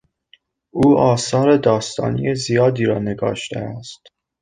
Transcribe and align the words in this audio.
او 0.71 0.97
آثار 0.97 1.57
داستانی 1.57 2.35
زیادی 2.35 2.85
را 2.85 2.99
نگاشته 2.99 3.59
است. 3.59 4.07